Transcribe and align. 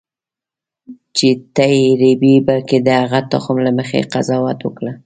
چې 1.15 1.27
ته 1.55 1.63
یې 1.79 1.85
رېبې 2.01 2.35
بلکې 2.47 2.77
د 2.85 2.87
هغه 3.01 3.19
تخم 3.31 3.55
له 3.65 3.71
مخې 3.77 4.07
قضاوت 4.13 4.59
وکړه. 4.63 4.91